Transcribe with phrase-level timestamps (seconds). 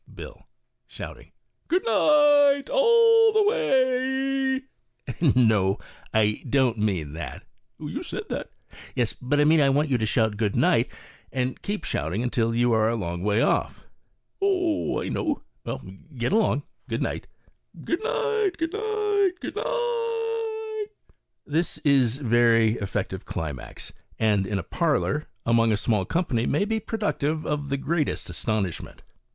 [0.11, 0.47] Bill
[0.87, 1.31] (shouting).
[1.67, 4.61] "Good night, all the way.*'
[5.07, 5.39] Speaker.
[5.39, 5.77] "No,
[6.11, 7.43] I don't mean that."
[7.77, 8.91] Bill." Tou said that." Speaker.
[8.95, 10.89] "Yes, but I mean I want you to shout 'Good night/
[11.31, 13.85] and keep shouting until you are a long way off/'
[14.39, 14.49] Bill.
[14.49, 15.25] "Oh, I know."
[15.59, 15.81] Speaker." Well,
[16.17, 16.63] get along.
[16.89, 17.27] Good night.'*
[17.79, 17.83] Bill."
[18.57, 19.63] Good night," etc.
[21.45, 26.65] This is a very effective climax, and in a parlor, among a small company, may
[26.65, 29.03] be productive of the greatest astonishment.